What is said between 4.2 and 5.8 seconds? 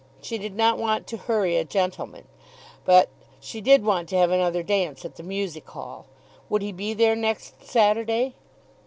another dance at the Music